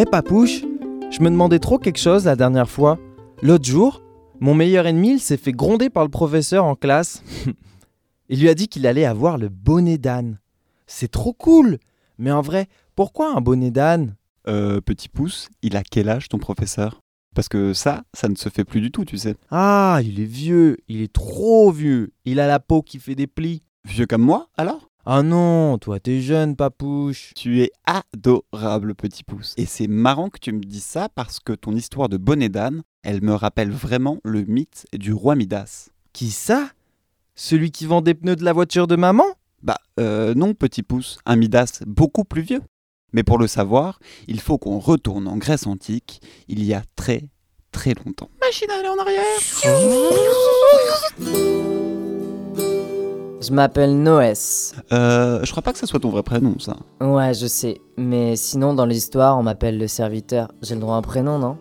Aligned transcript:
Eh 0.00 0.04
papouche, 0.04 0.62
je 1.10 1.20
me 1.22 1.28
demandais 1.28 1.58
trop 1.58 1.76
quelque 1.76 1.98
chose 1.98 2.26
la 2.26 2.36
dernière 2.36 2.70
fois. 2.70 3.00
L'autre 3.42 3.64
jour, 3.64 4.00
mon 4.38 4.54
meilleur 4.54 4.86
ennemi 4.86 5.18
s'est 5.18 5.36
fait 5.36 5.50
gronder 5.50 5.90
par 5.90 6.04
le 6.04 6.08
professeur 6.08 6.64
en 6.64 6.76
classe. 6.76 7.24
il 8.28 8.40
lui 8.40 8.48
a 8.48 8.54
dit 8.54 8.68
qu'il 8.68 8.86
allait 8.86 9.06
avoir 9.06 9.38
le 9.38 9.48
bonnet 9.48 9.98
d'âne. 9.98 10.38
C'est 10.86 11.10
trop 11.10 11.32
cool 11.32 11.78
Mais 12.16 12.30
en 12.30 12.42
vrai, 12.42 12.68
pourquoi 12.94 13.36
un 13.36 13.40
bonnet 13.40 13.72
d'âne? 13.72 14.14
Euh, 14.46 14.80
petit 14.80 15.08
pouce, 15.08 15.48
il 15.62 15.76
a 15.76 15.82
quel 15.82 16.08
âge 16.08 16.28
ton 16.28 16.38
professeur? 16.38 17.00
Parce 17.34 17.48
que 17.48 17.72
ça, 17.72 18.04
ça 18.14 18.28
ne 18.28 18.36
se 18.36 18.50
fait 18.50 18.64
plus 18.64 18.80
du 18.80 18.92
tout, 18.92 19.04
tu 19.04 19.18
sais. 19.18 19.34
Ah, 19.50 19.98
il 20.04 20.20
est 20.20 20.26
vieux, 20.26 20.76
il 20.86 21.02
est 21.02 21.12
trop 21.12 21.72
vieux. 21.72 22.12
Il 22.24 22.38
a 22.38 22.46
la 22.46 22.60
peau 22.60 22.82
qui 22.82 23.00
fait 23.00 23.16
des 23.16 23.26
plis. 23.26 23.64
Vieux 23.84 24.06
comme 24.06 24.22
moi, 24.22 24.48
alors? 24.56 24.87
Ah 25.10 25.22
non, 25.22 25.78
toi 25.78 25.98
t'es 26.00 26.20
jeune, 26.20 26.54
papouche. 26.54 27.32
Tu 27.34 27.62
es 27.62 27.70
adorable, 27.86 28.94
petit 28.94 29.24
pouce. 29.24 29.54
Et 29.56 29.64
c'est 29.64 29.86
marrant 29.86 30.28
que 30.28 30.38
tu 30.38 30.52
me 30.52 30.60
dises 30.60 30.84
ça 30.84 31.08
parce 31.08 31.40
que 31.40 31.54
ton 31.54 31.74
histoire 31.74 32.10
de 32.10 32.18
bonnet 32.18 32.50
d'âne, 32.50 32.82
elle 33.02 33.22
me 33.22 33.32
rappelle 33.32 33.70
vraiment 33.70 34.18
le 34.22 34.44
mythe 34.44 34.84
du 34.92 35.14
roi 35.14 35.34
Midas. 35.34 35.88
Qui 36.12 36.30
ça? 36.30 36.68
Celui 37.34 37.70
qui 37.70 37.86
vend 37.86 38.02
des 38.02 38.12
pneus 38.12 38.36
de 38.36 38.44
la 38.44 38.52
voiture 38.52 38.86
de 38.86 38.96
maman? 38.96 39.24
Bah, 39.62 39.78
euh, 39.98 40.34
non, 40.34 40.52
petit 40.52 40.82
pouce, 40.82 41.18
un 41.24 41.36
Midas 41.36 41.80
beaucoup 41.86 42.24
plus 42.24 42.42
vieux. 42.42 42.60
Mais 43.14 43.22
pour 43.22 43.38
le 43.38 43.46
savoir, 43.46 44.00
il 44.26 44.40
faut 44.40 44.58
qu'on 44.58 44.78
retourne 44.78 45.26
en 45.26 45.38
Grèce 45.38 45.66
antique, 45.66 46.20
il 46.48 46.62
y 46.62 46.74
a 46.74 46.82
très, 46.96 47.30
très 47.72 47.94
longtemps. 47.94 48.28
Machine 48.42 48.70
à 48.70 48.74
aller 48.80 48.88
en 48.88 48.98
arrière 48.98 49.24
Je 53.48 53.54
m'appelle 53.54 54.02
Noès. 54.02 54.74
Euh, 54.92 55.40
je 55.42 55.50
crois 55.52 55.62
pas 55.62 55.72
que 55.72 55.78
ça 55.78 55.86
soit 55.86 56.00
ton 56.00 56.10
vrai 56.10 56.22
prénom, 56.22 56.58
ça. 56.58 56.76
Ouais, 57.00 57.32
je 57.32 57.46
sais. 57.46 57.80
Mais 57.96 58.36
sinon, 58.36 58.74
dans 58.74 58.84
l'histoire, 58.84 59.38
on 59.38 59.42
m'appelle 59.42 59.78
le 59.78 59.88
serviteur. 59.88 60.52
J'ai 60.60 60.74
le 60.74 60.82
droit 60.82 60.96
à 60.96 60.98
un 60.98 61.02
prénom, 61.02 61.38
non? 61.38 61.56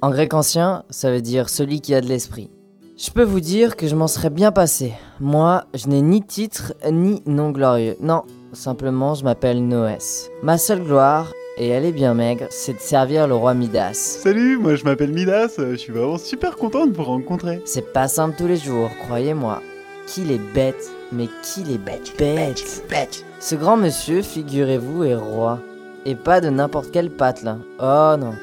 En 0.00 0.10
grec 0.10 0.34
ancien, 0.34 0.82
ça 0.90 1.12
veut 1.12 1.20
dire 1.20 1.48
celui 1.48 1.80
qui 1.80 1.94
a 1.94 2.00
de 2.00 2.08
l'esprit. 2.08 2.50
Je 2.98 3.12
peux 3.12 3.22
vous 3.22 3.38
dire 3.38 3.76
que 3.76 3.86
je 3.86 3.94
m'en 3.94 4.08
serais 4.08 4.30
bien 4.30 4.50
passé. 4.50 4.94
Moi, 5.20 5.62
je 5.74 5.86
n'ai 5.86 6.02
ni 6.02 6.22
titre, 6.22 6.74
ni 6.90 7.22
nom 7.24 7.50
glorieux. 7.50 7.94
Non, 8.00 8.22
simplement, 8.52 9.14
je 9.14 9.22
m'appelle 9.22 9.64
Noès. 9.64 10.28
Ma 10.42 10.58
seule 10.58 10.82
gloire, 10.82 11.32
et 11.56 11.68
elle 11.68 11.84
est 11.84 11.92
bien 11.92 12.14
maigre, 12.14 12.46
c'est 12.50 12.74
de 12.74 12.80
servir 12.80 13.28
le 13.28 13.36
roi 13.36 13.54
Midas. 13.54 13.92
Salut, 13.92 14.58
moi 14.58 14.74
je 14.74 14.84
m'appelle 14.84 15.12
Midas, 15.12 15.54
je 15.58 15.76
suis 15.76 15.92
vraiment 15.92 16.18
super 16.18 16.56
content 16.56 16.86
de 16.86 16.92
vous 16.92 17.04
rencontrer. 17.04 17.62
C'est 17.64 17.92
pas 17.92 18.08
simple 18.08 18.34
tous 18.36 18.48
les 18.48 18.56
jours, 18.56 18.88
croyez-moi. 19.04 19.60
Qu'il 20.08 20.32
est 20.32 20.40
bête, 20.52 20.90
mais 21.12 21.28
qu'il 21.42 21.70
est 21.70 21.78
bête. 21.78 22.12
bête. 22.18 23.24
Ce 23.40 23.54
grand 23.54 23.76
monsieur, 23.76 24.22
figurez-vous, 24.22 25.04
est 25.04 25.14
roi. 25.14 25.58
Et 26.04 26.14
pas 26.14 26.40
de 26.40 26.48
n'importe 26.48 26.90
quel 26.92 27.10
patelin. 27.10 27.60
Oh 27.80 28.14
non. 28.18 28.34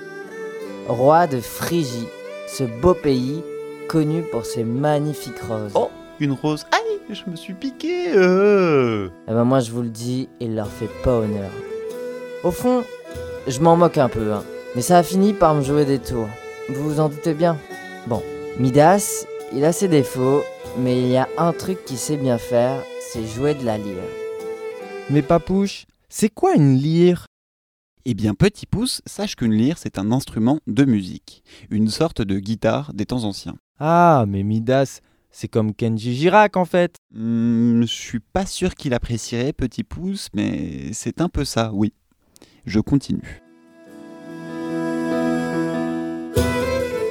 Roi 0.88 1.28
de 1.28 1.40
Phrygie, 1.40 2.08
ce 2.48 2.64
beau 2.64 2.94
pays 2.94 3.44
connu 3.88 4.22
pour 4.22 4.46
ses 4.46 4.64
magnifiques 4.64 5.42
roses. 5.42 5.74
Oh. 5.76 5.90
Une 6.20 6.34
rose. 6.34 6.66
Aïe, 6.72 7.00
je 7.10 7.30
me 7.30 7.36
suis 7.36 7.54
piqué. 7.54 8.12
Euh. 8.14 9.10
Eh 9.28 9.32
ben 9.32 9.46
moi 9.46 9.62
je 9.62 9.72
vous 9.72 9.82
le 9.82 9.90
dis, 9.90 10.28
il 10.40 10.56
leur 10.56 10.68
fait 10.68 10.90
pas 11.04 11.14
honneur. 11.14 11.50
Au 12.44 12.52
fond, 12.52 12.84
je 13.48 13.60
m'en 13.62 13.78
moque 13.78 13.98
un 13.98 14.10
peu, 14.10 14.34
hein. 14.34 14.44
mais 14.76 14.82
ça 14.82 14.98
a 14.98 15.04
fini 15.04 15.34
par 15.34 15.56
me 15.56 15.62
jouer 15.62 15.86
des 15.86 16.00
tours. 16.00 16.28
Vous 16.70 16.84
vous 16.84 17.00
en 17.00 17.08
doutez 17.08 17.34
bien. 17.34 17.58
Bon, 18.08 18.22
Midas, 18.60 19.26
il 19.54 19.64
a 19.64 19.72
ses 19.72 19.88
défauts, 19.88 20.44
mais 20.80 21.02
il 21.02 21.10
y 21.10 21.18
a 21.18 21.28
un 21.38 21.54
truc 21.54 21.84
qu'il 21.86 21.98
sait 21.98 22.18
bien 22.18 22.38
faire, 22.38 22.84
c'est 23.12 23.26
jouer 23.26 23.54
de 23.54 23.66
la 23.66 23.78
lyre. 23.78 24.04
Mais 25.10 25.22
papouche, 25.22 25.86
c'est 26.08 26.30
quoi 26.30 26.56
une 26.56 26.76
lyre? 26.76 27.26
Eh 28.06 28.14
bien, 28.14 28.34
petit 28.34 28.66
pouce, 28.66 29.02
sache 29.06 29.36
qu'une 29.36 29.54
lyre, 29.54 29.78
c'est 29.78 30.00
un 30.00 30.12
instrument 30.12 30.60
de 30.68 30.86
musique, 30.86 31.44
une 31.70 31.90
sorte 31.90 32.22
de 32.22 32.40
guitare 32.40 32.94
des 32.94 33.06
temps 33.06 33.26
anciens. 33.26 33.58
Ah, 33.80 34.26
mais 34.28 34.44
Midas, 34.44 35.02
c'est 35.32 35.48
comme 35.48 35.74
Kenji 35.74 36.16
Girac 36.16 36.56
en 36.58 36.66
fait. 36.66 36.96
Hmm, 37.14 37.82
je 37.82 37.94
suis 37.94 38.20
pas 38.20 38.46
sûr 38.46 38.74
qu'il 38.76 38.94
apprécierait 38.94 39.54
petit 39.54 39.84
pouce, 39.84 40.30
mais 40.34 40.94
c'est 40.94 41.22
un 41.22 41.30
peu 41.30 41.46
ça, 41.46 41.72
oui. 41.74 41.94
Je 42.66 42.80
continue. 42.80 43.42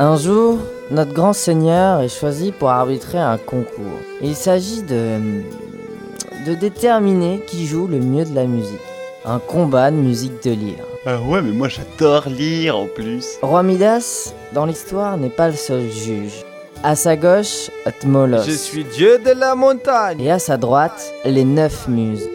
Un 0.01 0.17
jour, 0.17 0.59
notre 0.91 1.13
grand 1.13 1.33
seigneur 1.33 2.01
est 2.01 2.09
choisi 2.09 2.53
pour 2.53 2.71
arbitrer 2.71 3.19
un 3.19 3.39
concours. 3.39 4.01
Il 4.23 4.35
s'agit 4.35 4.83
de. 4.83 5.19
de 6.47 6.55
déterminer 6.55 7.41
qui 7.47 7.67
joue 7.67 7.87
le 7.87 7.99
mieux 7.99 8.25
de 8.25 8.35
la 8.35 8.45
musique. 8.45 8.81
Un 9.25 9.39
combat 9.39 9.91
de 9.91 9.97
musique 9.97 10.43
de 10.43 10.51
lyre. 10.53 10.85
Ah 11.05 11.19
ouais, 11.21 11.43
mais 11.43 11.53
moi 11.53 11.69
j'adore 11.69 12.29
lire 12.29 12.79
en 12.79 12.87
plus. 12.87 13.37
Roi 13.43 13.63
Midas, 13.63 14.33
dans 14.53 14.65
l'histoire, 14.65 15.17
n'est 15.19 15.29
pas 15.29 15.49
le 15.49 15.55
seul 15.55 15.91
juge. 15.91 16.45
À 16.83 16.95
sa 16.95 17.17
gauche, 17.17 17.71
Tmolos. 18.01 18.45
Je 18.47 18.53
suis 18.53 18.85
dieu 18.85 19.19
de 19.19 19.31
la 19.31 19.55
montagne. 19.55 20.21
Et 20.21 20.31
à 20.31 20.39
sa 20.39 20.57
droite, 20.57 21.13
les 21.25 21.45
neuf 21.45 21.89
muses. 21.89 22.29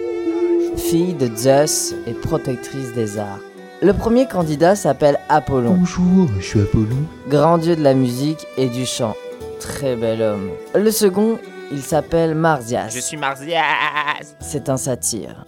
Fille 0.75 1.13
de 1.13 1.33
Zeus 1.35 1.95
et 2.07 2.13
protectrice 2.13 2.93
des 2.93 3.17
arts. 3.17 3.39
Le 3.83 3.91
premier 3.93 4.27
candidat 4.27 4.75
s'appelle 4.75 5.19
Apollon, 5.29 5.75
Bonjour, 5.75 6.29
je 6.39 6.41
suis 6.41 6.61
Apollon. 6.61 7.05
grand 7.27 7.57
dieu 7.57 7.75
de 7.75 7.81
la 7.81 7.93
musique 7.93 8.45
et 8.57 8.69
du 8.69 8.85
chant. 8.85 9.15
Très 9.59 9.95
bel 9.95 10.21
homme. 10.21 10.49
Le 10.73 10.89
second, 10.91 11.37
il 11.71 11.81
s'appelle 11.81 12.33
Marsyas. 12.35 12.89
Je 12.89 12.99
suis 12.99 13.17
Marsyas. 13.17 14.35
C'est 14.39 14.69
un 14.69 14.77
satyre. 14.77 15.45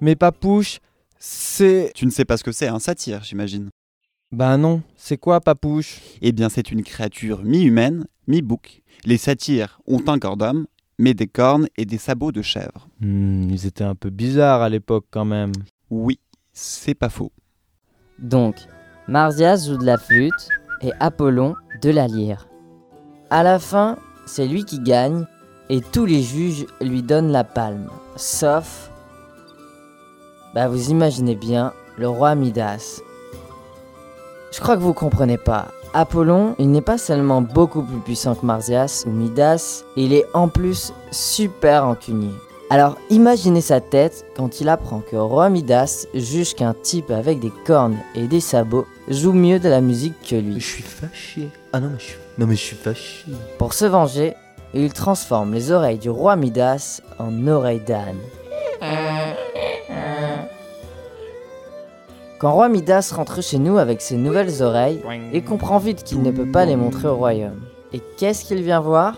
Mais 0.00 0.14
papouche, 0.14 0.78
c'est... 1.18 1.90
Tu 1.94 2.06
ne 2.06 2.10
sais 2.10 2.24
pas 2.24 2.36
ce 2.36 2.44
que 2.44 2.52
c'est, 2.52 2.68
un 2.68 2.78
satyre, 2.78 3.22
j'imagine. 3.24 3.70
Bah 4.30 4.56
non, 4.56 4.82
c'est 4.96 5.16
quoi 5.18 5.40
papouche? 5.40 6.00
Eh 6.22 6.32
bien, 6.32 6.48
c'est 6.48 6.70
une 6.70 6.82
créature 6.84 7.42
mi-humaine, 7.42 8.06
mi-bouc. 8.28 8.82
Les 9.04 9.18
satyres 9.18 9.80
ont 9.86 10.02
un 10.06 10.18
corps 10.18 10.36
d'homme, 10.36 10.66
mais 10.98 11.14
des 11.14 11.26
cornes 11.26 11.66
et 11.76 11.86
des 11.86 11.98
sabots 11.98 12.32
de 12.32 12.42
chèvre. 12.42 12.88
Hmm, 13.00 13.48
Ils 13.50 13.66
étaient 13.66 13.84
un 13.84 13.94
peu 13.96 14.10
bizarres 14.10 14.62
à 14.62 14.68
l'époque 14.68 15.06
quand 15.10 15.24
même. 15.24 15.52
Oui, 15.90 16.18
c'est 16.56 16.94
pas 16.94 17.10
faux. 17.10 17.30
Donc, 18.18 18.56
Marsyas 19.08 19.66
joue 19.66 19.76
de 19.76 19.84
la 19.84 19.98
flûte 19.98 20.48
et 20.80 20.90
Apollon 20.98 21.54
de 21.82 21.90
la 21.90 22.08
lyre. 22.08 22.48
À 23.30 23.42
la 23.42 23.58
fin, 23.58 23.98
c'est 24.24 24.46
lui 24.46 24.64
qui 24.64 24.80
gagne 24.80 25.26
et 25.68 25.80
tous 25.80 26.06
les 26.06 26.22
juges 26.22 26.66
lui 26.80 27.02
donnent 27.02 27.30
la 27.30 27.44
palme, 27.44 27.90
sauf. 28.16 28.90
Bah, 30.54 30.68
vous 30.68 30.90
imaginez 30.90 31.34
bien, 31.34 31.74
le 31.98 32.08
roi 32.08 32.34
Midas. 32.34 33.02
Je 34.50 34.60
crois 34.60 34.76
que 34.76 34.82
vous 34.82 34.94
comprenez 34.94 35.38
pas. 35.38 35.68
Apollon, 35.92 36.54
il 36.58 36.70
n'est 36.70 36.80
pas 36.80 36.98
seulement 36.98 37.42
beaucoup 37.42 37.82
plus 37.82 38.00
puissant 38.00 38.34
que 38.34 38.46
Marsyas 38.46 39.04
ou 39.06 39.10
Midas, 39.10 39.84
il 39.96 40.14
est 40.14 40.26
en 40.32 40.48
plus 40.48 40.94
super 41.10 41.84
encunier. 41.84 42.32
Alors 42.68 42.96
imaginez 43.10 43.60
sa 43.60 43.80
tête 43.80 44.24
quand 44.36 44.60
il 44.60 44.68
apprend 44.68 45.00
que 45.00 45.14
roi 45.16 45.48
Midas 45.50 46.06
juge 46.14 46.54
qu'un 46.54 46.74
type 46.74 47.10
avec 47.12 47.38
des 47.38 47.52
cornes 47.64 47.96
et 48.16 48.26
des 48.26 48.40
sabots 48.40 48.86
joue 49.08 49.32
mieux 49.32 49.60
de 49.60 49.68
la 49.68 49.80
musique 49.80 50.20
que 50.22 50.30
Je 50.36 50.40
lui. 50.40 50.60
suis 50.60 50.82
fâché. 50.82 51.48
Ah 51.72 51.78
non, 51.80 51.90
mais 51.92 51.98
je 51.98 52.04
suis... 52.04 52.16
Non, 52.38 52.46
mais 52.46 52.56
je 52.56 52.60
suis 52.60 52.76
fâché. 52.76 53.24
Pour 53.58 53.72
se 53.72 53.84
venger, 53.84 54.34
il 54.74 54.92
transforme 54.92 55.54
les 55.54 55.70
oreilles 55.70 55.98
du 55.98 56.10
roi 56.10 56.34
Midas 56.34 57.00
en 57.20 57.46
oreilles 57.46 57.80
d'âne. 57.86 58.18
Quand 62.40 62.52
roi 62.52 62.68
Midas 62.68 63.12
rentre 63.14 63.42
chez 63.42 63.58
nous 63.58 63.78
avec 63.78 64.02
ses 64.02 64.16
nouvelles 64.16 64.60
oreilles, 64.62 65.00
il 65.32 65.44
comprend 65.44 65.78
vite 65.78 66.02
qu'il 66.02 66.20
ne 66.20 66.30
peut 66.32 66.50
pas 66.50 66.64
les 66.66 66.76
montrer 66.76 67.06
au 67.08 67.16
royaume. 67.16 67.60
Et 67.92 68.02
qu'est-ce 68.18 68.44
qu'il 68.44 68.60
vient 68.62 68.80
voir? 68.80 69.14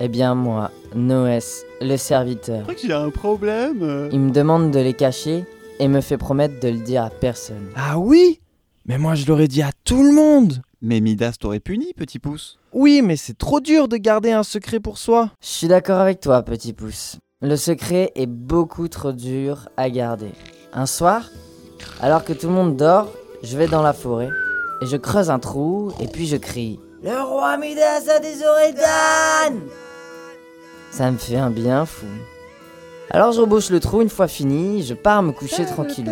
Eh 0.00 0.08
bien 0.08 0.34
moi, 0.34 0.70
Noès, 0.94 1.64
le 1.80 1.96
serviteur. 1.96 2.58
Je 2.58 2.62
crois 2.62 2.74
que 2.74 2.80
j'ai 2.86 2.92
un 2.92 3.10
problème. 3.10 4.08
Il 4.12 4.20
me 4.20 4.30
demande 4.30 4.70
de 4.70 4.78
les 4.78 4.94
cacher 4.94 5.44
et 5.80 5.88
me 5.88 6.00
fait 6.00 6.16
promettre 6.18 6.60
de 6.60 6.68
le 6.68 6.78
dire 6.78 7.04
à 7.04 7.10
personne. 7.10 7.68
Ah 7.76 7.98
oui? 7.98 8.40
Mais 8.86 8.98
moi 8.98 9.14
je 9.14 9.26
l'aurais 9.26 9.48
dit 9.48 9.62
à 9.62 9.70
tout 9.84 10.02
le 10.02 10.12
monde 10.12 10.62
Mais 10.80 11.00
Midas 11.00 11.36
t'aurait 11.40 11.60
puni, 11.60 11.92
petit 11.94 12.18
pouce. 12.18 12.58
Oui, 12.72 13.02
mais 13.02 13.16
c'est 13.16 13.36
trop 13.36 13.60
dur 13.60 13.88
de 13.88 13.96
garder 13.96 14.30
un 14.32 14.42
secret 14.42 14.80
pour 14.80 14.98
soi. 14.98 15.30
Je 15.42 15.48
suis 15.48 15.68
d'accord 15.68 15.98
avec 16.00 16.20
toi, 16.20 16.42
petit 16.42 16.72
pouce. 16.72 17.16
Le 17.40 17.56
secret 17.56 18.12
est 18.14 18.26
beaucoup 18.26 18.88
trop 18.88 19.12
dur 19.12 19.68
à 19.76 19.90
garder. 19.90 20.30
Un 20.72 20.86
soir, 20.86 21.28
alors 22.00 22.24
que 22.24 22.32
tout 22.32 22.46
le 22.48 22.52
monde 22.52 22.76
dort, 22.76 23.10
je 23.42 23.56
vais 23.56 23.68
dans 23.68 23.82
la 23.82 23.92
forêt 23.92 24.30
et 24.82 24.86
je 24.86 24.96
creuse 24.96 25.30
un 25.30 25.38
trou 25.38 25.92
et 26.00 26.06
puis 26.06 26.26
je 26.26 26.36
crie 26.36 26.78
Le 27.02 27.20
roi 27.22 27.56
Midas 27.56 28.10
a 28.14 28.18
des 28.20 28.42
oreilles 28.44 28.74
d'âne 28.74 29.47
Ça 30.98 31.12
me 31.12 31.16
fait 31.16 31.36
un 31.36 31.50
bien 31.50 31.86
fou. 31.86 32.06
Alors 33.12 33.30
je 33.30 33.40
rebouche 33.40 33.70
le 33.70 33.78
trou 33.78 34.02
une 34.02 34.08
fois 34.08 34.26
fini, 34.26 34.82
je 34.82 34.94
pars 34.94 35.22
me 35.22 35.30
coucher 35.30 35.64
tranquillou. 35.64 36.10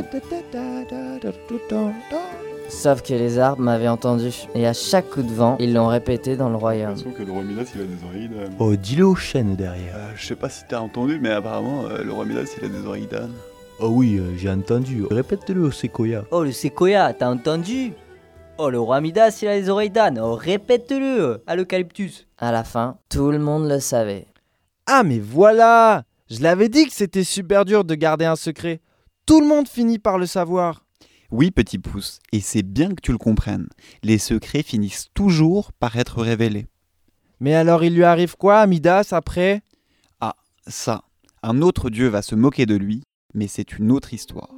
Sauf 2.68 3.02
que 3.02 3.12
les 3.12 3.40
arbres 3.40 3.62
m'avaient 3.62 3.88
entendu 3.88 4.30
et 4.54 4.64
à 4.64 4.72
chaque 4.72 5.10
coup 5.10 5.22
de 5.22 5.32
vent, 5.32 5.56
ils 5.58 5.74
l'ont 5.74 5.88
répété 5.88 6.36
dans 6.36 6.50
le 6.50 6.54
royaume. 6.54 6.94
que 6.94 7.24
le 7.24 7.32
roi 7.32 7.42
Midas 7.42 7.72
il 7.74 7.80
a 7.80 7.84
des 7.84 8.04
oreilles 8.04 8.28
d'âne. 8.28 8.54
Oh, 8.60 8.76
dis-le 8.76 9.04
aux 9.04 9.16
chaînes 9.16 9.56
derrière. 9.56 9.96
je 10.14 10.24
sais 10.24 10.36
pas 10.36 10.48
si 10.48 10.62
t'as 10.68 10.78
entendu, 10.78 11.18
mais 11.20 11.30
apparemment, 11.30 11.86
euh, 11.90 12.04
le 12.04 12.12
roi 12.12 12.24
Midas 12.24 12.54
il 12.56 12.66
a 12.66 12.68
des 12.68 12.86
oreilles 12.86 13.08
d'âne. 13.08 13.32
Oh 13.80 13.88
oui, 13.88 14.18
euh, 14.20 14.36
j'ai 14.36 14.50
entendu. 14.50 15.04
Répète-le 15.10 15.62
au 15.62 15.72
séquoia. 15.72 16.22
Oh, 16.30 16.44
le 16.44 16.52
séquoia, 16.52 17.12
t'as 17.12 17.28
entendu? 17.28 17.92
Oh, 18.58 18.70
le 18.70 18.78
roi 18.78 19.00
Midas, 19.00 19.36
il 19.42 19.48
a 19.48 19.56
les 19.56 19.68
oreilles 19.68 19.90
d'âne. 19.90 20.20
Oh, 20.22 20.36
répète-le 20.36 21.42
à 21.48 21.56
l'eucalyptus. 21.56 22.28
À 22.38 22.52
la 22.52 22.62
fin, 22.62 22.98
tout 23.08 23.32
le 23.32 23.40
monde 23.40 23.68
le 23.68 23.80
savait. 23.80 24.28
Ah 24.86 25.02
mais 25.02 25.18
voilà 25.18 26.04
Je 26.30 26.42
l'avais 26.42 26.68
dit 26.68 26.86
que 26.86 26.92
c'était 26.92 27.24
super 27.24 27.64
dur 27.64 27.84
de 27.84 27.94
garder 27.94 28.24
un 28.24 28.36
secret. 28.36 28.80
Tout 29.26 29.40
le 29.40 29.46
monde 29.46 29.68
finit 29.68 29.98
par 29.98 30.18
le 30.18 30.26
savoir. 30.26 30.84
Oui, 31.32 31.50
petit 31.50 31.78
pouce, 31.78 32.20
et 32.32 32.40
c'est 32.40 32.62
bien 32.62 32.90
que 32.90 33.00
tu 33.02 33.10
le 33.10 33.18
comprennes. 33.18 33.68
Les 34.04 34.18
secrets 34.18 34.62
finissent 34.62 35.08
toujours 35.12 35.72
par 35.72 35.96
être 35.96 36.22
révélés. 36.22 36.66
Mais 37.40 37.54
alors 37.54 37.82
il 37.82 37.94
lui 37.94 38.04
arrive 38.04 38.36
quoi 38.36 38.60
à 38.60 38.66
Midas 38.66 39.08
après? 39.10 39.62
Ça, 40.68 41.04
un 41.44 41.62
autre 41.62 41.90
dieu 41.90 42.08
va 42.08 42.22
se 42.22 42.34
moquer 42.34 42.66
de 42.66 42.74
lui, 42.74 43.04
mais 43.34 43.46
c'est 43.46 43.78
une 43.78 43.92
autre 43.92 44.12
histoire. 44.12 44.50